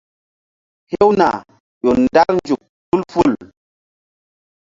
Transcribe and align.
Hewna 0.91 1.27
ƴo 1.83 1.91
ndar 2.03 2.29
nzuk 2.37 2.61
tul 2.89 3.01
ful. 3.11 3.31